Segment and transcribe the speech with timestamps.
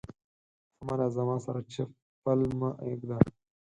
[0.77, 1.07] احمده!
[1.17, 1.89] زما سره چپ
[2.21, 3.17] پل مه اېږده.